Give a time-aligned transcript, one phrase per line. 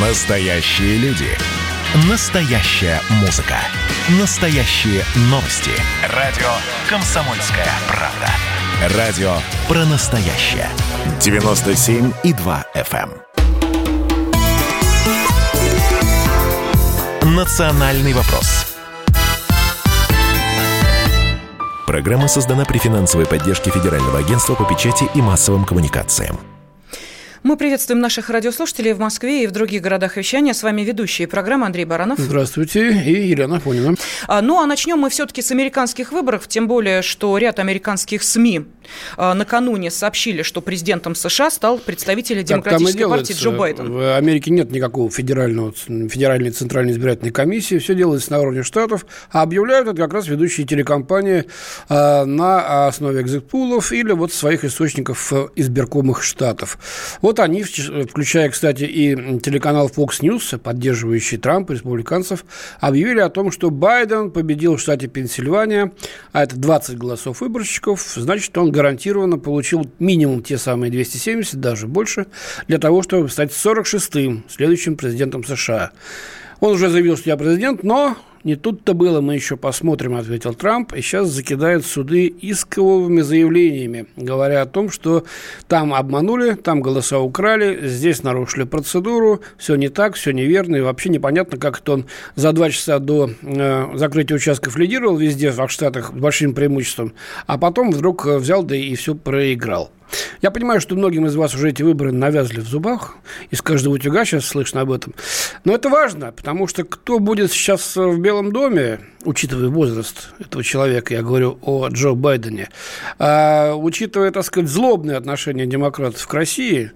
[0.00, 1.26] Настоящие люди.
[2.08, 3.56] Настоящая музыка.
[4.20, 5.72] Настоящие новости.
[6.14, 6.46] Радио
[6.88, 8.96] «Комсомольская правда».
[8.96, 9.32] Радио
[9.66, 10.68] про настоящее.
[11.18, 13.10] 97,2 FM.
[17.22, 17.34] эм.
[17.34, 18.76] Национальный вопрос.
[21.88, 26.38] Программа создана при финансовой поддержке Федерального агентства по печати и массовым коммуникациям.
[27.44, 30.52] Мы приветствуем наших радиослушателей в Москве и в других городах вещания.
[30.52, 32.18] С вами ведущие программы Андрей Баранов.
[32.18, 32.90] Здравствуйте.
[32.90, 33.94] И Елена Фонина.
[34.26, 38.64] А, ну, а начнем мы все-таки с американских выборов, тем более, что ряд американских СМИ
[39.16, 43.92] а, накануне сообщили, что президентом США стал представитель Демократической партии Джо Байден.
[43.92, 47.78] В Америке нет никакого федерального, федеральной центральной избирательной комиссии.
[47.78, 49.06] Все делается на уровне штатов.
[49.30, 51.44] А объявляют это как раз ведущие телекомпании
[51.88, 56.78] а, на основе экзитпулов или вот своих источников избиркомых штатов.
[57.22, 62.44] Вот они, включая, кстати, и телеканал Fox News, поддерживающий Трампа, республиканцев,
[62.80, 65.92] объявили о том, что Байден победил в штате Пенсильвания,
[66.32, 72.26] а это 20 голосов выборщиков, значит, он гарантированно получил минимум те самые 270, даже больше,
[72.66, 75.92] для того, чтобы стать 46-м следующим президентом США.
[76.60, 78.16] Он уже заявил, что я президент, но
[78.48, 84.62] не тут-то было, мы еще посмотрим, ответил Трамп, и сейчас закидают суды исковыми заявлениями, говоря
[84.62, 85.24] о том, что
[85.66, 91.10] там обманули, там голоса украли, здесь нарушили процедуру, все не так, все неверно, и вообще
[91.10, 96.08] непонятно, как это он за два часа до э, закрытия участков лидировал везде, в Штатах,
[96.08, 97.12] с большим преимуществом,
[97.46, 99.90] а потом вдруг взял, да и все проиграл.
[100.42, 103.16] Я понимаю, что многим из вас уже эти выборы навязли в зубах.
[103.50, 105.14] Из каждого утюга сейчас слышно об этом.
[105.64, 111.14] Но это важно, потому что кто будет сейчас в Белом доме, учитывая возраст этого человека,
[111.14, 112.70] я говорю о Джо Байдене,
[113.18, 116.92] а, учитывая, так сказать, злобное отношение демократов к России,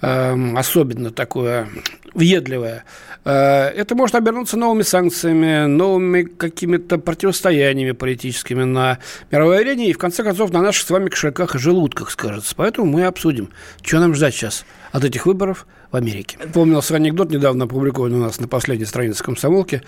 [0.00, 1.68] а, особенно такое
[2.14, 2.84] въедливое,
[3.30, 8.98] это может обернуться новыми санкциями, новыми какими-то противостояниями политическими на
[9.30, 12.54] мировой арене и, в конце концов, на наших с вами кошельках и желудках скажется.
[12.56, 13.50] Поэтому мы обсудим,
[13.82, 16.38] что нам ждать сейчас от этих выборов в Америке.
[16.52, 19.82] Помнился анекдот, недавно опубликованный у нас на последней странице комсомолки.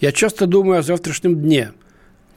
[0.00, 1.72] Я часто думаю о завтрашнем дне–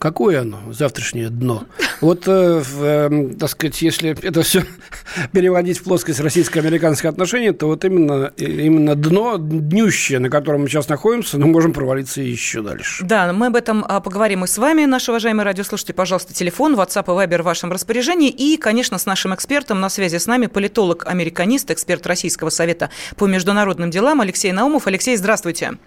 [0.03, 1.63] Какое оно, завтрашнее дно?
[2.01, 4.65] Вот, э, э, так сказать, если это все
[5.31, 10.89] переводить в плоскость российско-американских отношений, то вот именно, именно дно, днющее, на котором мы сейчас
[10.89, 13.05] находимся, мы можем провалиться еще дальше.
[13.05, 15.93] Да, мы об этом а, поговорим и с вами, наши уважаемые радиослушатели.
[15.93, 18.29] Пожалуйста, телефон, WhatsApp и Viber в вашем распоряжении.
[18.29, 23.89] И, конечно, с нашим экспертом на связи с нами политолог-американист, эксперт Российского совета по международным
[23.89, 24.85] делам Алексей Наумов.
[24.85, 25.77] Алексей, здравствуйте.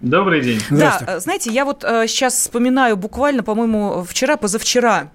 [0.00, 0.60] Добрый день.
[0.70, 5.10] Да, знаете, я вот э, сейчас вспоминаю буквально, по-моему, вчера, позавчера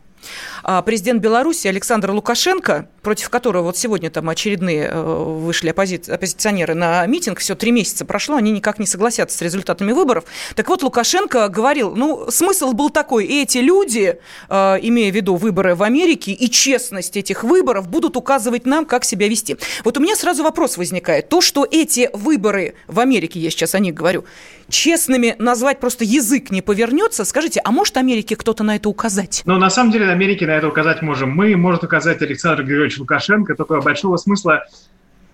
[0.85, 6.01] президент Беларуси Александр Лукашенко, против которого вот сегодня там очередные э, вышли оппози...
[6.07, 10.25] оппозиционеры на митинг, все три месяца прошло, они никак не согласятся с результатами выборов.
[10.55, 14.19] Так вот, Лукашенко говорил, ну, смысл был такой, эти люди,
[14.49, 19.05] э, имея в виду выборы в Америке и честность этих выборов, будут указывать нам, как
[19.05, 19.57] себя вести.
[19.83, 21.29] Вот у меня сразу вопрос возникает.
[21.29, 24.25] То, что эти выборы в Америке, я сейчас о них говорю,
[24.69, 29.41] честными назвать просто язык не повернется, скажите, а может Америке кто-то на это указать?
[29.45, 33.55] Ну, на самом деле, Америке на это указать можем мы, может указать Александр Григорьевич Лукашенко,
[33.55, 34.63] только большого смысла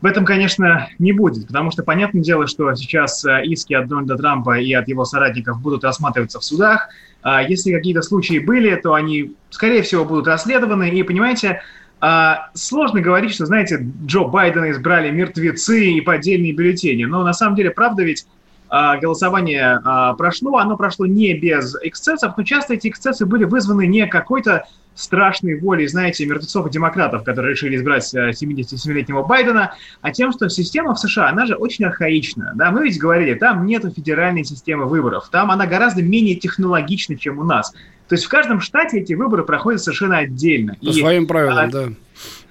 [0.02, 4.18] в этом, конечно, не будет, потому что понятное дело, что сейчас э, иски от Дональда
[4.18, 6.90] Трампа и от его соратников будут рассматриваться в судах.
[7.22, 10.90] А если какие-то случаи были, то они, скорее всего, будут расследованы.
[10.90, 11.62] И, понимаете,
[12.02, 17.06] а, сложно говорить, что, знаете, Джо Байдена избрали мертвецы и поддельные бюллетени.
[17.06, 18.28] Но на самом деле, правда ведь,
[18.70, 19.80] голосование
[20.18, 24.66] прошло, оно прошло не без эксцессов, но часто эти эксцессы были вызваны не какой-то
[24.96, 31.00] страшной волей, знаете, мертвецов-демократов, которые решили избрать 77-летнего э, Байдена, а тем, что система в
[31.00, 32.53] США, она же очень архаична.
[32.56, 32.72] Да?
[32.72, 37.44] Мы ведь говорили, там нет федеральной системы выборов, там она гораздо менее технологична, чем у
[37.44, 37.74] нас.
[38.08, 40.76] То есть в каждом штате эти выборы проходят совершенно отдельно.
[40.82, 41.90] По и, своим правилам, а, да.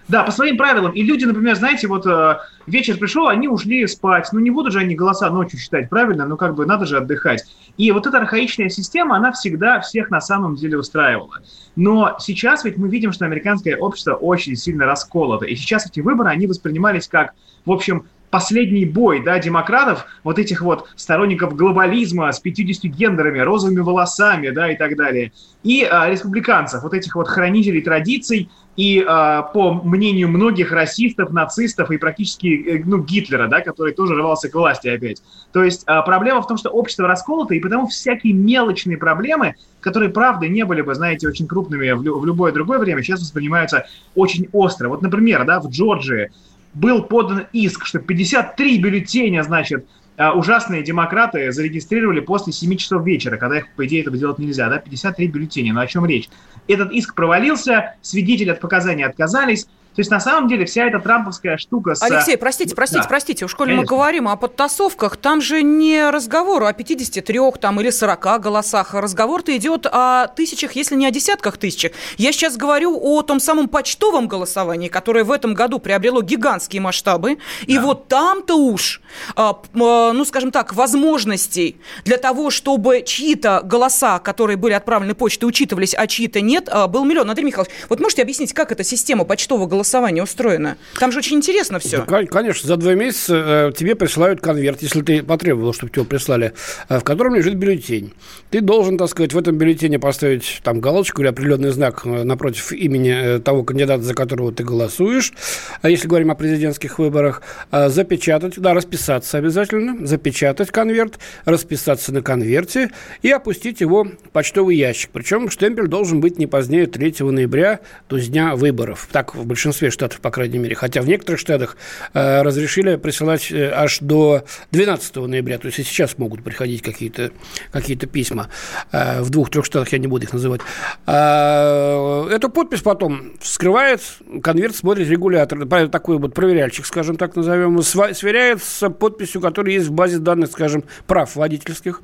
[0.09, 0.93] Да, по своим правилам.
[0.93, 4.29] И люди, например, знаете, вот э, вечер пришел, они ушли спать.
[4.33, 6.27] Ну, не будут же они голоса ночью считать, правильно?
[6.27, 7.45] Ну, как бы надо же отдыхать.
[7.79, 11.39] И вот эта архаичная система, она всегда всех на самом деле устраивала.
[11.75, 15.47] Но сейчас ведь мы видим, что американское общество очень сильно расколото.
[15.47, 17.33] И сейчас эти выборы, они воспринимались как,
[17.65, 23.79] в общем, последний бой да, демократов, вот этих вот сторонников глобализма с 50 гендерами, розовыми
[23.79, 25.31] волосами да, и так далее,
[25.63, 31.91] и а, республиканцев, вот этих вот хранителей традиций, и а, по мнению многих расистов, нацистов
[31.91, 35.23] и практически э, ну, Гитлера, да, который тоже рвался к власти опять.
[35.53, 40.11] То есть а, проблема в том, что общество расколото, и потому всякие мелочные проблемы, которые,
[40.11, 44.49] правда, не были бы, знаете, очень крупными в, в любое другое время, сейчас воспринимаются очень
[44.53, 44.89] остро.
[44.89, 46.33] Вот, например, да, в Джорджии
[46.75, 53.59] был подан иск, что 53 бюллетеня, значит, ужасные демократы зарегистрировали после 7 часов вечера, когда
[53.59, 55.73] их, по идее, этого делать нельзя, да, 53 бюллетеня.
[55.73, 56.29] Но о чем речь?
[56.69, 61.57] Этот иск провалился, свидетели от показаний отказались, то есть, на самом деле, вся эта трамповская
[61.57, 62.03] штука с...
[62.03, 63.09] Алексей, простите, простите, да.
[63.09, 67.91] простите, уж коли мы говорим о подтасовках, там же не разговор о 53 там, или
[67.91, 71.93] 40 голосах, разговор-то идет о тысячах, если не о десятках тысячах.
[72.17, 77.39] Я сейчас говорю о том самом почтовом голосовании, которое в этом году приобрело гигантские масштабы,
[77.69, 79.01] и вот там-то уж,
[79.37, 85.49] а, а, ну, скажем так, возможностей для того, чтобы чьи-то голоса, которые были отправлены почтой,
[85.49, 87.31] учитывались, а чьи-то нет, а, был миллион.
[87.31, 90.79] Андрей Михайлович, вот можете объяснить, как эта система почтового голосования голосование устроено?
[90.99, 92.05] Там же очень интересно все.
[92.07, 96.55] Да, конечно, за два месяца э, тебе присылают конверт, если ты потребовал, чтобы тебе прислали,
[96.89, 98.15] э, в котором лежит бюллетень.
[98.51, 102.73] Ты должен, так сказать, в этом бюллетене поставить там галочку или определенный знак э, напротив
[102.73, 105.35] имени того кандидата, за которого ты голосуешь,
[105.83, 112.91] а если говорим о президентских выборах, запечатать, да, расписаться обязательно, запечатать конверт, расписаться на конверте
[113.23, 115.11] и опустить его в почтовый ящик.
[115.13, 119.09] Причем штемпель должен быть не позднее 3 ноября, то есть дня выборов.
[119.13, 120.75] Так в большинстве большинстве штатов, по крайней мере.
[120.75, 121.77] Хотя в некоторых штатах
[122.13, 125.59] э, разрешили присылать э, аж до 12 ноября.
[125.59, 127.33] То есть и сейчас могут приходить какие-то
[127.73, 128.49] какие письма.
[128.93, 130.61] Э, в двух-трех штатах я не буду их называть.
[131.07, 134.01] Э, эту подпись потом вскрывает,
[134.43, 135.67] конверт смотрит регулятор.
[135.89, 137.83] Такой вот проверяльщик, скажем так назовем.
[137.83, 142.03] Сверяет с подписью, которая есть в базе данных, скажем, прав водительских.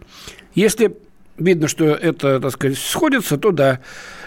[0.55, 0.97] Если
[1.41, 3.81] видно, что это, так сказать, сходится, то да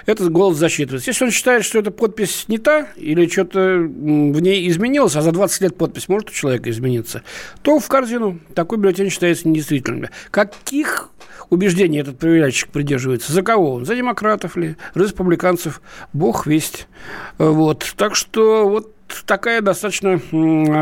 [0.05, 1.09] этот голос засчитывается.
[1.09, 5.31] Если он считает, что эта подпись не та, или что-то в ней изменилось, а за
[5.31, 7.23] 20 лет подпись может у человека измениться,
[7.61, 10.09] то в корзину такой бюллетень считается недействительным.
[10.31, 11.09] Каких
[11.49, 13.31] убеждений этот проверяльщик придерживается?
[13.31, 13.85] За кого он?
[13.85, 14.75] За демократов ли?
[14.95, 15.81] Республиканцев?
[16.11, 16.87] Бог весть.
[17.37, 17.93] Вот.
[17.95, 18.93] Так что вот
[19.25, 20.19] такая достаточно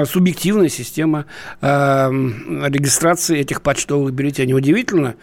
[0.05, 1.25] субъективная система
[1.61, 4.53] э, регистрации этих почтовых бюллетеней.
[4.53, 5.15] Удивительно,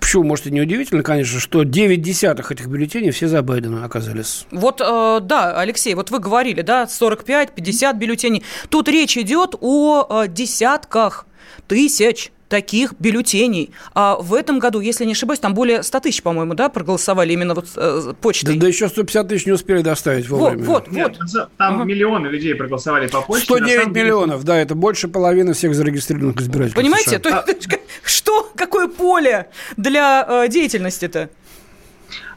[0.00, 4.46] Почему, может, и не удивительно, конечно, что 9 десятых этих бюллетеней все за Байдена оказались.
[4.50, 8.44] Вот, э, да, Алексей, вот вы говорили, да, 45-50 бюллетеней.
[8.68, 11.26] Тут речь идет о э, десятках
[11.66, 13.70] тысяч таких бюллетеней.
[13.94, 17.54] А в этом году, если не ошибаюсь, там более 100 тысяч, по-моему, да, проголосовали именно
[17.54, 18.54] вот э, почтой.
[18.54, 20.64] Да, да еще 150 тысяч не успели доставить вовремя.
[20.64, 21.50] Вот, вот, Нет, вот.
[21.56, 21.84] Там угу.
[21.84, 23.44] миллионы людей проголосовали по почте.
[23.44, 24.46] 109 миллионов, деле...
[24.46, 26.74] да, это больше половины всех зарегистрированных избирателей.
[26.74, 27.46] Понимаете, то, а...
[28.04, 31.30] что, какое поле для э, деятельности-то?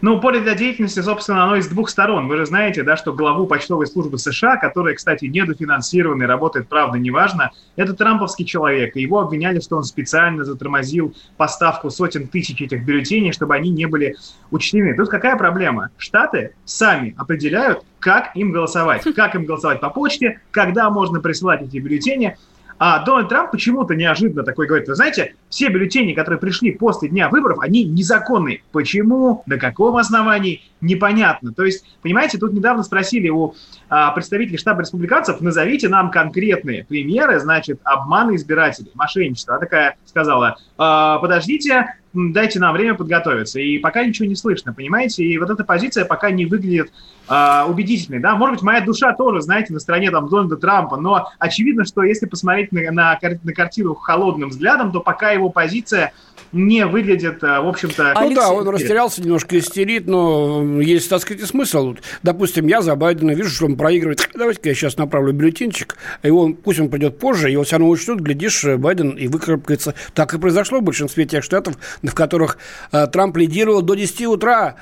[0.01, 2.27] Ну, поле для деятельности, собственно, оно из двух сторон.
[2.27, 6.97] Вы же знаете, да, что главу почтовой службы США, которая, кстати, недофинансирована и работает, правда,
[6.97, 8.95] неважно, это трамповский человек.
[8.95, 13.85] И его обвиняли, что он специально затормозил поставку сотен тысяч этих бюллетеней, чтобы они не
[13.85, 14.15] были
[14.51, 14.95] учтены.
[14.95, 15.89] Тут какая проблема?
[15.97, 19.03] Штаты сами определяют, как им голосовать.
[19.15, 22.37] Как им голосовать по почте, когда можно присылать эти бюллетени.
[22.79, 27.27] А Дональд Трамп почему-то неожиданно такой говорит, вы знаете, все бюллетени, которые пришли после дня
[27.27, 28.63] выборов, они незаконные.
[28.71, 29.43] Почему?
[29.45, 30.61] На каком основании?
[30.79, 31.53] Непонятно.
[31.53, 33.53] То есть, понимаете, тут недавно спросили у
[33.89, 39.55] а, представителей штаба республиканцев, назовите нам конкретные примеры, значит, обмана избирателей, мошенничества.
[39.55, 43.59] Она такая сказала, подождите, дайте нам время подготовиться.
[43.59, 45.23] И пока ничего не слышно, понимаете?
[45.23, 46.91] И вот эта позиция пока не выглядит
[47.27, 48.19] э, убедительной.
[48.19, 48.35] Да?
[48.35, 52.25] Может быть, моя душа тоже, знаете, на стороне там, Дональда Трампа, но очевидно, что если
[52.25, 56.13] посмотреть на, на, на картину холодным взглядом, то пока его позиция
[56.51, 58.13] не выглядит, э, в общем-то...
[58.19, 61.95] Ну да, он растерялся, немножко истерит, но есть, так сказать, смысл.
[62.23, 64.29] Допустим, я за Байдена вижу, что он проигрывает.
[64.33, 68.21] Давайте-ка я сейчас направлю бюллетенчик, и он, пусть он придет позже, его все равно учтут,
[68.21, 69.93] глядишь, Байден и выкарабкается.
[70.13, 72.57] Так и произошло в большинстве тех штатов, в которых
[72.91, 74.75] э, Трамп лидировал до 10 утра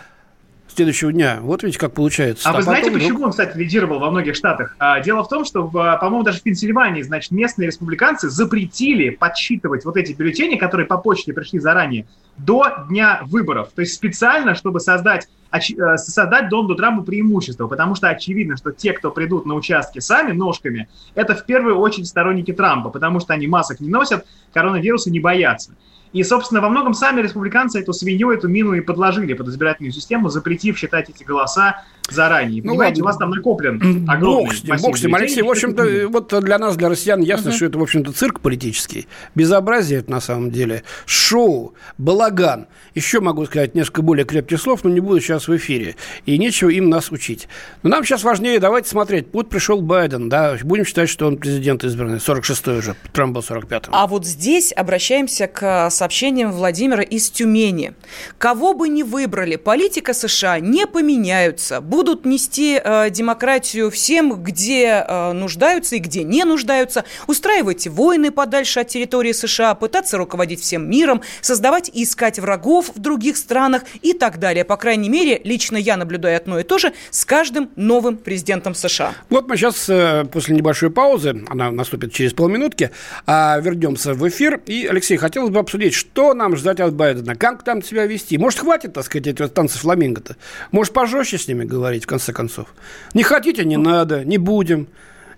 [0.77, 1.39] следующего дня.
[1.41, 2.47] Вот ведь как получается.
[2.47, 2.99] А, а вы знаете, потом...
[2.99, 4.75] почему он, кстати, лидировал во многих штатах?
[4.79, 9.97] А, дело в том, что, по-моему, даже в Пенсильвании, значит, местные республиканцы запретили подсчитывать вот
[9.97, 12.05] эти бюллетени, которые по почте пришли заранее,
[12.37, 13.69] до дня выборов.
[13.75, 18.93] То есть специально, чтобы создать э, создать Дональду Трампу преимущество, потому что очевидно, что те,
[18.93, 23.47] кто придут на участки сами ножками, это в первую очередь сторонники Трампа, потому что они
[23.47, 25.71] масок не носят, коронавируса не боятся.
[26.13, 30.29] И, собственно, во многом сами республиканцы эту свинью, эту мину и подложили под избирательную систему,
[30.29, 32.61] запретив считать эти голоса заранее.
[32.63, 33.03] Ну, Понимаете, ладно.
[33.03, 35.15] у вас там накоплен огромный Бог с ним, бог с ним.
[35.15, 37.55] Алексей, в общем-то, вот для нас, для россиян, ясно, uh-huh.
[37.55, 39.07] что это, в общем-то, цирк политический.
[39.35, 40.83] Безобразие это на самом деле.
[41.05, 42.67] Шоу, балаган.
[42.95, 45.95] Еще могу сказать несколько более крепких слов, но не буду сейчас в эфире.
[46.25, 47.47] И нечего им нас учить.
[47.83, 49.27] Но нам сейчас важнее, давайте смотреть.
[49.33, 52.17] Вот пришел Байден, да, будем считать, что он президент избранный.
[52.17, 53.93] 46-й уже, Трамп был 45-м.
[53.93, 57.93] А вот здесь обращаемся к сообщениям Владимира из Тюмени.
[58.37, 65.31] Кого бы ни выбрали, политика США не поменяются будут нести э, демократию всем, где э,
[65.31, 71.23] нуждаются и где не нуждаются, устраивать войны подальше от территории США, пытаться руководить всем миром,
[71.41, 74.63] создавать и искать врагов в других странах и так далее.
[74.63, 79.15] По крайней мере, лично я наблюдаю одно и то же с каждым новым президентом США.
[79.31, 82.91] Вот мы сейчас э, после небольшой паузы, она наступит через полминутки,
[83.25, 84.61] а, вернемся в эфир.
[84.67, 88.37] И, Алексей, хотелось бы обсудить, что нам ждать от Байдена, как там себя вести.
[88.37, 90.35] Может, хватит, так сказать, этих танцев фламинго-то?
[90.71, 92.67] Может, пожестче с ними говорить, в конце концов?
[93.13, 94.87] Не хотите, не надо, не будем.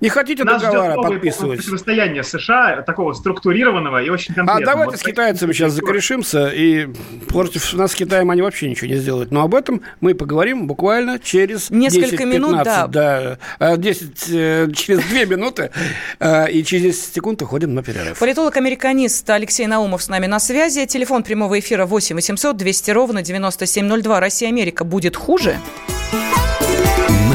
[0.01, 1.57] Не хотите Нас договора подписывать?
[1.57, 4.59] противостояние США, такого структурированного и очень конкретного.
[4.59, 6.87] А давайте вот с китайцами сейчас закорешимся, и
[7.27, 9.31] против нас с Китаем они вообще ничего не сделают.
[9.31, 12.25] Но об этом мы поговорим буквально через Несколько 10-15.
[12.25, 12.87] минут, да.
[12.87, 15.71] да 10, э, через 2 минуты,
[16.19, 18.17] э, и через 10 секунд уходим на перерыв.
[18.19, 20.85] Политолог-американист Алексей Наумов с нами на связи.
[20.85, 24.19] Телефон прямого эфира 8 800 200 ровно 9702.
[24.21, 25.57] Россия-Америка будет хуже?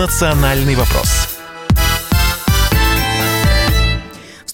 [0.00, 1.29] «Национальный вопрос»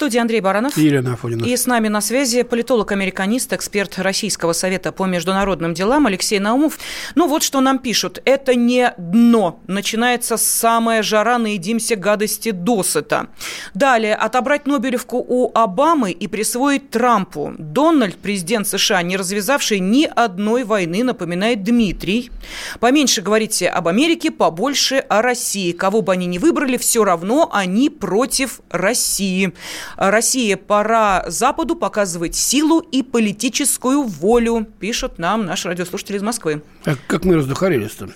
[0.07, 0.79] студии Андрей Баранов.
[0.79, 1.45] И Елена Афонина.
[1.45, 6.79] И с нами на связи политолог-американист, эксперт Российского совета по международным делам Алексей Наумов.
[7.17, 8.23] Ну вот что нам пишут.
[8.25, 9.59] Это не дно.
[9.67, 13.27] Начинается самая жара, наедимся гадости досыта.
[13.75, 14.15] Далее.
[14.15, 17.57] Отобрать Нобелевку у Обамы и присвоить Трампу.
[17.59, 22.31] Дональд, президент США, не развязавший ни одной войны, напоминает Дмитрий.
[22.79, 25.73] Поменьше говорите об Америке, побольше о России.
[25.73, 29.53] Кого бы они ни выбрали, все равно они против России.
[29.97, 36.63] Россия пора Западу показывать силу и политическую волю, пишут нам наши радиослушатели из Москвы.
[36.85, 38.11] А как мы раздухарились-то?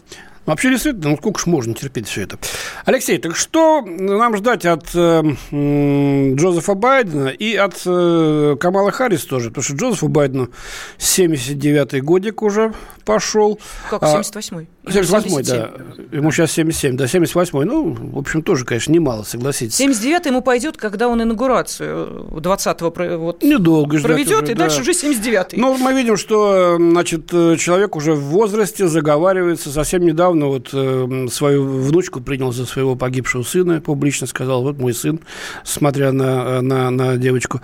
[0.51, 2.37] Вообще действительно, ну сколько ж можно терпеть все это?
[2.85, 5.23] Алексей, так что нам ждать от э,
[6.35, 9.51] Джозефа Байдена и от э, Камала Харрис тоже?
[9.51, 10.51] Потому что Джозефу Байдену
[10.99, 13.61] 79-й годик уже пошел.
[13.89, 14.69] Как, 78-й?
[14.85, 15.71] А, 78-й, да.
[16.17, 17.65] Ему сейчас 77, да, 78-й.
[17.65, 19.79] Ну, в общем, тоже, конечно, немало, согласитесь.
[19.81, 24.65] 79-й ему пойдет, когда он инаугурацию 20-го вот Недолго проведет, уже, и да.
[24.65, 25.59] дальше уже 79-й.
[25.61, 29.71] Ну, мы видим, что, значит, человек уже в возрасте заговаривается.
[29.71, 34.95] Совсем недавно вот э, свою внучку принял за своего погибшего сына, публично сказал, вот мой
[34.95, 35.21] сын,
[35.65, 37.61] смотря на, на, на девочку.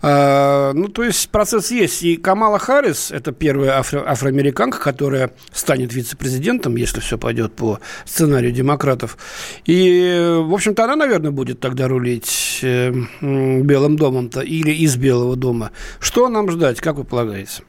[0.00, 2.02] А, ну, то есть процесс есть.
[2.02, 7.78] И Камала Харрис, это первая афро- афроамериканка, которая станет вице-президентом президентом, если все пойдет по
[8.04, 9.16] сценарию демократов.
[9.66, 15.70] И, в общем-то, она, наверное, будет тогда рулить э, Белым домом-то или из Белого дома.
[16.00, 17.62] Что нам ждать, как вы полагаете?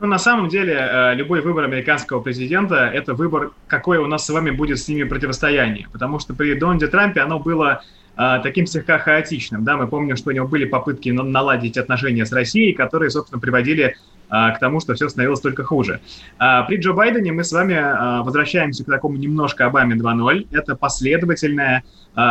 [0.00, 4.30] Ну, на самом деле, э, любой выбор американского президента– это выбор, какое у нас с
[4.30, 5.88] вами будет с ними противостояние.
[5.92, 7.82] Потому что при Дональде Трампе оно было
[8.16, 9.64] э, таким слегка хаотичным.
[9.64, 9.76] Да?
[9.76, 13.96] Мы помним, что у него были попытки наладить отношения с Россией, которые, собственно, приводили
[14.28, 16.00] к тому, что все становилось только хуже.
[16.38, 20.48] А, при Джо Байдене мы с вами а, возвращаемся к такому немножко Обаме 2.0.
[20.52, 21.82] Это последовательное,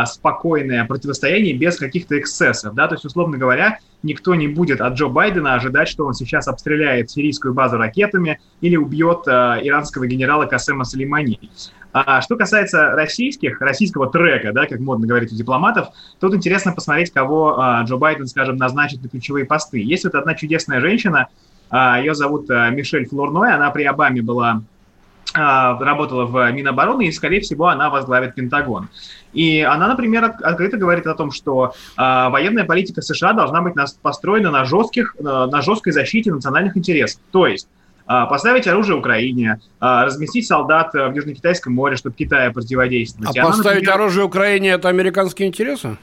[0.04, 2.74] спокойное противостояние без каких-то эксцессов.
[2.74, 2.88] Да?
[2.88, 7.10] То есть, условно говоря, никто не будет от Джо Байдена ожидать, что он сейчас обстреляет
[7.10, 11.50] сирийскую базу ракетами или убьет иранского генерала Касема Салимани.
[11.92, 15.88] А что касается российских, российского трека, да, как модно говорить у дипломатов,
[16.20, 19.80] тут интересно посмотреть, кого Джо Байден, скажем, назначит на ключевые посты.
[19.80, 21.28] Есть вот одна чудесная женщина, а,
[21.72, 24.62] Ее зовут э, Мишель Флорной, она при Обаме была
[25.34, 28.88] а, работала в Минобороны, и, скорее всего, она возглавит Пентагон.
[29.34, 34.50] И она, например, открыто говорит о том, что э, военная политика США должна быть построена
[34.50, 37.20] на, жестких, э, на жесткой защите национальных интересов.
[37.30, 37.68] То есть
[38.08, 43.36] э, поставить оружие Украине, э, разместить солдат в Южно-Китайском море, чтобы Китая противодействовать.
[43.36, 43.94] А поставить например...
[43.94, 45.98] оружие Украине– это американские интересы?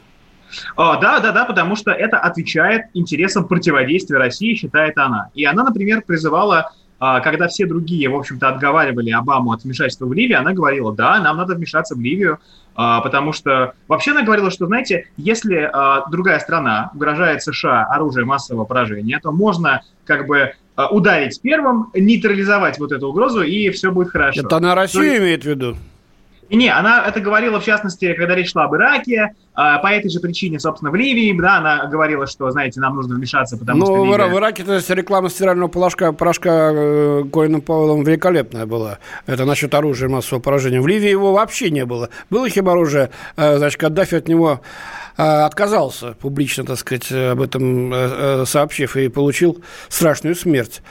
[0.75, 5.29] А, да, да, да, потому что это отвечает интересам противодействия России, считает она.
[5.33, 10.13] И она, например, призывала а, когда все другие, в общем-то, отговаривали Обаму от вмешательства в
[10.13, 12.39] Ливию, она говорила, да, нам надо вмешаться в Ливию,
[12.73, 15.69] а, потому что вообще она говорила, что, знаете, если
[16.09, 20.53] другая страна угрожает США оружием массового поражения, то можно как бы
[20.91, 24.41] ударить первым, нейтрализовать вот эту угрозу, и все будет хорошо.
[24.41, 25.17] Это она Россию Но...
[25.19, 25.77] имеет в виду?
[26.49, 30.19] Не, она это говорила, в частности, когда речь шла об Ираке, а, по этой же
[30.19, 34.05] причине, собственно, в Ливии, да, она говорила, что, знаете, нам нужно вмешаться, потому ну, что
[34.05, 34.27] Ливия...
[34.27, 38.99] в Ираке, то есть, реклама стирального порошка, порошка э, Коином Павловым великолепная была.
[39.25, 40.81] Это насчет оружия массового поражения.
[40.81, 42.09] В Ливии его вообще не было.
[42.29, 44.61] Было химоружие, э, значит, Каддафи от него
[45.17, 50.81] э, отказался публично, так сказать, об этом сообщив, и получил страшную смерть.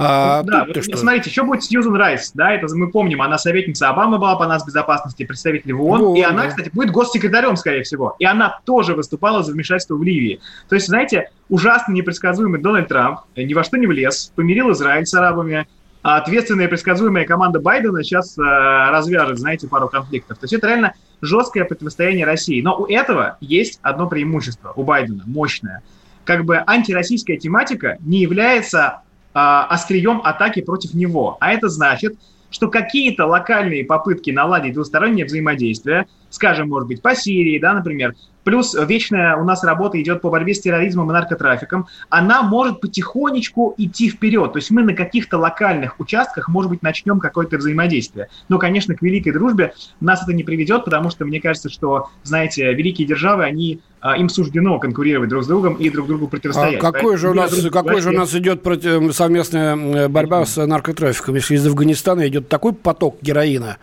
[0.00, 0.96] А, да, вот, что?
[0.96, 4.64] смотрите, что будет Сьюзен Райс, да, это мы помним, она советница Обамы была по нас
[4.64, 6.48] безопасности, представитель в ООН, ну, и она, да.
[6.50, 10.40] кстати, будет госсекретарем, скорее всего, и она тоже выступала за вмешательство в Ливии.
[10.68, 15.14] То есть, знаете, ужасно непредсказуемый Дональд Трамп ни во что не влез, помирил Израиль с
[15.14, 15.66] арабами,
[16.02, 20.38] а ответственная и предсказуемая команда Байдена сейчас э, развяжет, знаете, пару конфликтов.
[20.38, 22.60] То есть это реально жесткое противостояние России.
[22.60, 25.82] Но у этого есть одно преимущество у Байдена, мощное.
[26.24, 29.02] Как бы антироссийская тематика не является
[29.34, 31.36] а, острием атаки против него.
[31.40, 32.16] А это значит,
[32.50, 38.14] что какие-то локальные попытки наладить двустороннее взаимодействие, скажем, может быть, по Сирии, да, например,
[38.48, 43.74] плюс вечная у нас работа идет по борьбе с терроризмом и наркотрафиком, она может потихонечку
[43.76, 44.52] идти вперед.
[44.52, 48.28] То есть мы на каких-то локальных участках, может быть, начнем какое-то взаимодействие.
[48.48, 52.72] Но, конечно, к великой дружбе нас это не приведет, потому что мне кажется, что, знаете,
[52.72, 56.82] великие державы, они а, им суждено конкурировать друг с другом и друг другу противостоять.
[56.82, 61.34] А какой же у нас, какой же у нас идет против, совместная борьба с наркотрафиком,
[61.34, 63.76] если из Афганистана идет такой поток героина?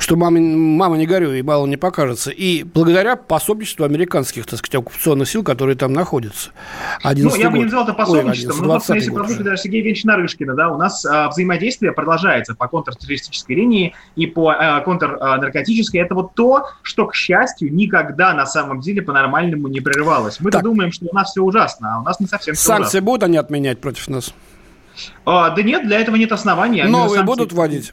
[0.00, 2.30] Что мама, мама не горю и мало не покажется.
[2.30, 6.50] И благодаря пособничеству американских, так сказать, оккупационных сил, которые там находятся.
[7.04, 10.54] Ну, я бы не назвал это пособничеством, но, собственно, если продолжить даже Сергея Евгеньевича Нарышкина,
[10.54, 16.00] да, у нас а, взаимодействие продолжается по контртеррористической линии и по а, контрнаркотической.
[16.00, 20.40] Это вот то, что, к счастью, никогда на самом деле по-нормальному не прерывалось.
[20.40, 23.24] Мы-то думаем, что у нас все ужасно, а у нас не совсем все Санкции будут
[23.24, 24.32] они отменять против нас?
[25.26, 26.82] А, да нет, для этого нет оснований.
[26.82, 27.92] Новые будут вводить?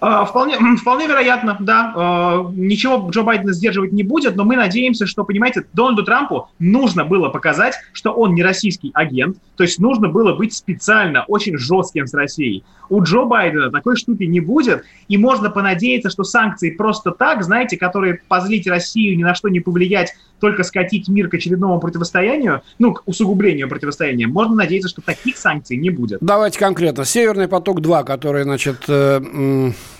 [0.00, 1.92] А, вполне, вполне вероятно, да.
[1.94, 7.04] А, ничего Джо Байдена сдерживать не будет, но мы надеемся, что, понимаете, Дональду Трампу нужно
[7.04, 12.06] было показать, что он не российский агент, то есть нужно было быть специально очень жестким
[12.06, 12.64] с Россией.
[12.88, 17.76] У Джо Байдена такой штуки не будет, и можно понадеяться, что санкции просто так, знаете,
[17.76, 22.94] которые позлить Россию, ни на что не повлиять, только скатить мир к очередному противостоянию, ну,
[22.94, 26.20] к усугублению противостояния, можно надеяться, что таких санкций не будет.
[26.48, 27.04] Давайте конкретно.
[27.04, 28.84] Северный поток-2, который, значит...
[28.88, 29.20] Э,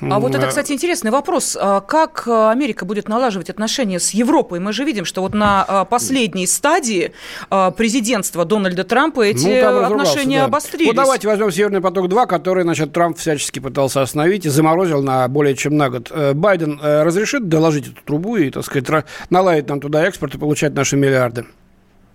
[0.01, 1.59] а вот это, кстати, интересный вопрос.
[1.61, 4.59] А как Америка будет налаживать отношения с Европой?
[4.59, 7.13] Мы же видим, что вот на а, последней стадии
[7.51, 10.45] а, президентства Дональда Трампа эти ну, отношения да.
[10.47, 10.87] обострились.
[10.87, 15.55] Вот давайте возьмем Северный поток-2, который, значит, Трамп всячески пытался остановить и заморозил на более
[15.55, 16.11] чем на год.
[16.11, 20.39] Э, Байден э, разрешит доложить эту трубу и, так сказать, наладить нам туда экспорт и
[20.39, 21.45] получать наши миллиарды?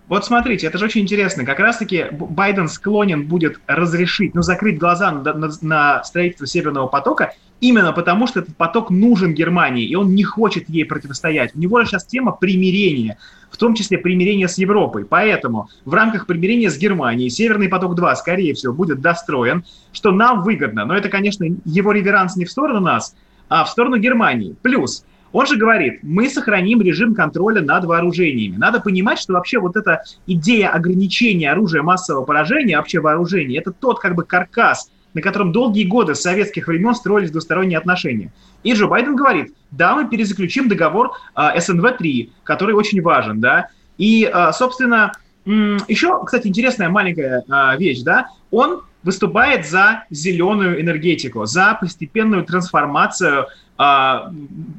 [0.06, 1.44] Вот смотрите, это же очень интересно.
[1.46, 7.32] Как раз-таки Байден склонен будет разрешить, ну, закрыть глаза на, на, на строительство Северного потока,
[7.60, 11.54] именно потому, что этот поток нужен Германии, и он не хочет ей противостоять.
[11.54, 13.16] У него же сейчас тема примирения,
[13.50, 15.06] в том числе примирения с Европой.
[15.06, 20.84] Поэтому в рамках примирения с Германией Северный поток-2, скорее всего, будет достроен, что нам выгодно.
[20.84, 23.14] Но это, конечно, его реверанс не в сторону нас,
[23.48, 24.54] а в сторону Германии.
[24.60, 28.56] Плюс он же говорит, мы сохраним режим контроля над вооружениями.
[28.56, 33.98] Надо понимать, что вообще вот эта идея ограничения оружия массового поражения, вообще вооружения, это тот
[33.98, 38.32] как бы каркас, на котором долгие годы с советских времен строились двусторонние отношения.
[38.62, 44.30] И Джо Байден говорит, да, мы перезаключим договор э, СНВ-3, который очень важен, да, и,
[44.32, 51.76] э, собственно, еще, кстати, интересная маленькая э, вещь, да, он выступает за зеленую энергетику, за
[51.78, 54.30] постепенную трансформацию а,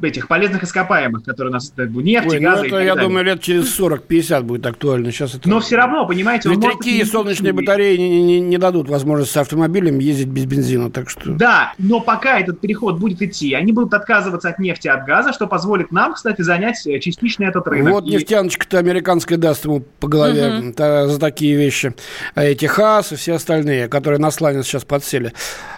[0.01, 2.61] этих полезных ископаемых, которые у нас нефть, Ой, газы.
[2.61, 3.09] Ну это, я далее.
[3.09, 5.11] думаю, лет через 40-50 будет актуально.
[5.11, 5.49] Сейчас это...
[5.49, 9.99] Но все равно, понимаете, Ветряки и солнечные батареи не, не, не дадут возможности с автомобилем
[9.99, 11.31] ездить без бензина, так что...
[11.31, 15.47] Да, но пока этот переход будет идти, они будут отказываться от нефти, от газа, что
[15.47, 17.91] позволит нам, кстати, занять э, частично этот рынок.
[17.91, 18.11] Вот и...
[18.11, 21.09] нефтяночка-то американская даст ему по голове угу.
[21.09, 21.93] за такие вещи.
[22.33, 25.33] А эти ХАС и все остальные, которые на слайне сейчас подсели.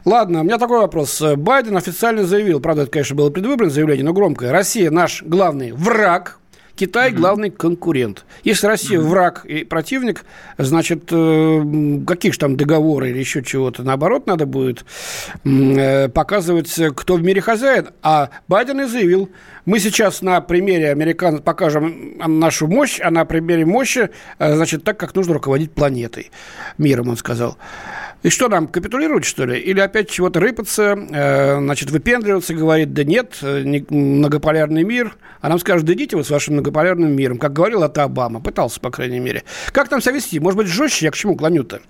[0.06, 1.19] Ладно, у меня такой вопрос.
[1.36, 4.52] Байден официально заявил, правда, это, конечно, конечно, было предвыборное заявление, но громкое.
[4.52, 6.39] Россия наш главный враг,
[6.78, 8.24] Китай главный конкурент.
[8.44, 10.26] Если Россия враг и противник,
[10.60, 14.86] значит, э, каких же там договоры или еще чего-то, наоборот, надо будет
[15.44, 17.90] э, показывать, кто в мире хозяин.
[18.04, 19.32] А Байден и заявил,
[19.66, 24.98] мы сейчас на примере американ покажем нашу мощь, а на примере мощи, э, значит, так,
[24.98, 26.30] как нужно руководить планетой,
[26.78, 27.58] миром, он сказал.
[28.24, 29.60] И что нам, капитулировать, что ли?
[29.60, 35.18] Или опять чего-то рыпаться, э, значит, выпендриваться, говорит, да нет, не, многополярный мир.
[35.40, 37.38] А нам скажут, да идите вы с вашим многополярным миром.
[37.38, 39.43] Как говорил это Обама, пытался, по крайней мере.
[39.71, 40.39] Как нам себя вести?
[40.39, 41.06] Может быть, жестче?
[41.06, 41.82] Я к чему клоню-то?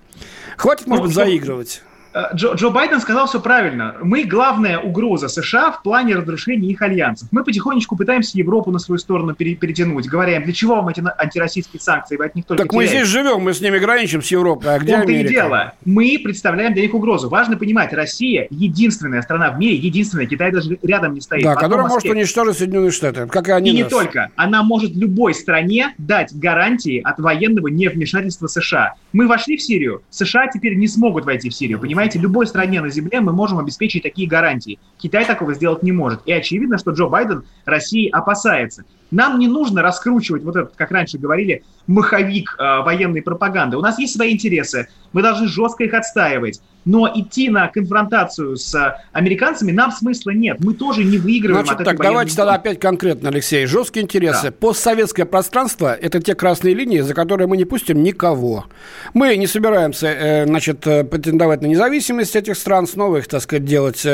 [0.56, 1.82] Хватит, может ну, быть, заигрывать.
[2.14, 3.96] Э, Джо, Джо Байден сказал все правильно.
[4.02, 7.28] Мы главная угроза США в плане разрушения их альянсов.
[7.32, 10.06] Мы потихонечку пытаемся Европу на свою сторону перетянуть.
[10.08, 12.16] Говорим, для чего вам эти антироссийские санкции?
[12.16, 12.94] Вы от них только Так теряете.
[12.94, 14.74] мы здесь живем, мы с ними граничим, с Европой.
[14.74, 15.28] А где В Америка?
[15.28, 15.72] и дело.
[15.84, 17.28] Мы представляем для них угрозу.
[17.28, 21.42] Важно понимать, Россия единственная страна в мире, единственная, Китай даже рядом не стоит.
[21.44, 23.82] Да, которая может уничтожить Соединенные Штаты, как и они И нас.
[23.84, 24.30] не только.
[24.36, 28.94] Она может любой стране дать гарантии от военного невмешательства США.
[29.12, 31.97] Мы вошли в Сирию, США теперь не смогут войти в Сирию, понимаете?
[32.18, 34.78] Любой стране на земле мы можем обеспечить такие гарантии.
[34.98, 36.20] Китай такого сделать не может.
[36.26, 38.84] И очевидно, что Джо Байден России опасается.
[39.10, 43.76] Нам не нужно раскручивать вот этот, как раньше говорили, маховик э, военной пропаганды.
[43.76, 46.60] У нас есть свои интересы, мы должны жестко их отстаивать.
[46.84, 50.58] Но идти на конфронтацию с э, американцами нам смысла нет.
[50.60, 53.66] Мы тоже не выигрываем Значит, от так, этой давайте тогда опять конкретно, Алексей.
[53.66, 54.44] Жесткие интересы.
[54.44, 54.52] Да.
[54.52, 58.66] Постсоветское пространство– это те красные линии, за которые мы не пустим никого.
[59.12, 63.64] Мы не собираемся, э, значит, э, претендовать на независимость этих стран, снова их, так сказать,
[63.64, 64.06] делать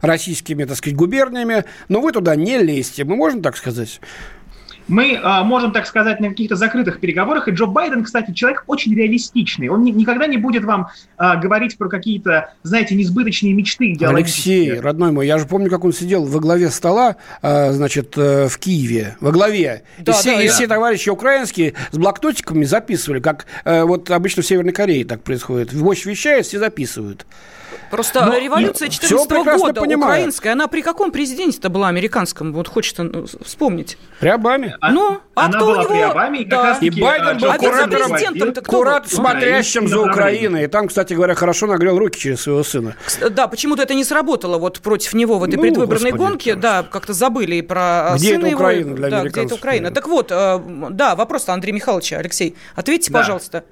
[0.00, 3.04] российскими, так сказать, губерниями, но вы туда не лезьте.
[3.04, 4.00] Мы можем так сказать?
[4.88, 7.48] Мы э, можем, так сказать, на каких-то закрытых переговорах.
[7.48, 9.68] И Джо Байден, кстати, человек очень реалистичный.
[9.68, 13.96] Он ни, никогда не будет вам э, говорить про какие-то, знаете, несбыточные мечты.
[14.00, 18.48] Алексей, родной мой, я же помню, как он сидел во главе стола, э, значит, э,
[18.48, 19.82] в Киеве, во главе.
[19.98, 20.52] Да, и все, да, и да.
[20.52, 25.72] все товарищи украинские с блокнотиками записывали, как э, вот обычно в Северной Корее так происходит.
[25.72, 27.26] Вождь вещает, все записывают.
[27.90, 30.12] Просто Но, революция 14 -го года понимаю.
[30.12, 32.52] украинская, она при каком президенте-то была американском?
[32.52, 33.98] Вот хочется ну, вспомнить.
[34.20, 34.76] При Обаме.
[34.80, 35.88] А, ну, а она кто была у него...
[35.94, 36.78] при Обаме, и, да.
[36.80, 40.64] и Байден был а куратором, курат, смотрящим за Украиной.
[40.64, 42.96] И там, кстати говоря, хорошо нагрел руки через своего сына.
[43.30, 46.50] Да, почему-то это не сработало вот против него в этой ну, предвыборной господи, гонке.
[46.54, 46.62] Хорошо.
[46.62, 48.96] Да, как-то забыли и про где сына это Украина его.
[48.96, 49.90] для да, где это Украина.
[49.90, 53.18] Так вот, э, да, вопрос Андрей Михайлович, Алексей, ответьте, да.
[53.18, 53.64] пожалуйста.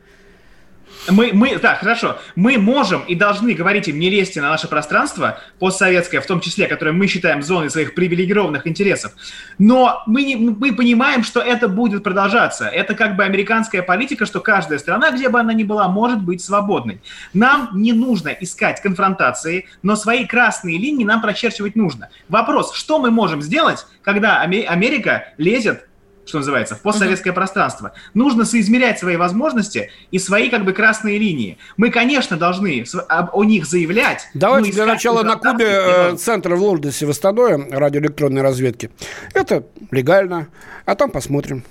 [1.08, 2.18] Мы, мы, так, хорошо.
[2.36, 6.66] Мы можем и должны говорить им, не лезьте на наше пространство, постсоветское, в том числе,
[6.66, 9.12] которое мы считаем зоной своих привилегированных интересов.
[9.58, 12.66] Но мы, не, мы понимаем, что это будет продолжаться.
[12.66, 16.42] Это как бы американская политика, что каждая страна, где бы она ни была, может быть
[16.42, 17.00] свободной.
[17.32, 22.10] Нам не нужно искать конфронтации, но свои красные линии нам прочерчивать нужно.
[22.28, 25.86] Вопрос, что мы можем сделать, когда Америка лезет
[26.24, 27.34] что называется, в постсоветское uh-huh.
[27.34, 27.92] пространство.
[28.14, 31.58] Нужно соизмерять свои возможности и свои как бы красные линии.
[31.76, 34.28] Мы, конечно, должны о них заявлять.
[34.34, 38.90] Давайте для начала на Кубе э, центр в Лордосе восстановим радиоэлектронной разведки.
[39.34, 40.48] Это легально,
[40.84, 41.64] а там посмотрим.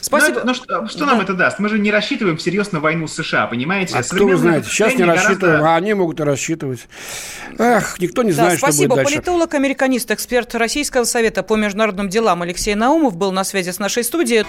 [0.00, 0.40] Спасибо.
[0.40, 1.06] Но, ну, это, но что, что да.
[1.06, 1.58] нам это даст?
[1.60, 3.96] Мы же не рассчитываем всерьез на войну с США, понимаете?
[3.96, 5.70] А кто вы знаете, сейчас не рассчитываем, гораздо...
[5.70, 6.88] а они могут и рассчитывать.
[7.58, 8.72] Эх, никто не да, знает, спасибо.
[8.72, 9.14] что будет дальше.
[9.14, 14.04] Политолог, американист, эксперт Российского совета по международным делам Алексей Наумов был на связи с нашей
[14.04, 14.46] студией.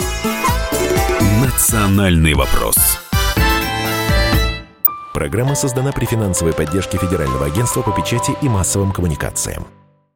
[1.43, 2.75] Национальный вопрос.
[5.13, 9.67] Программа создана при финансовой поддержке Федерального агентства по печати и массовым коммуникациям.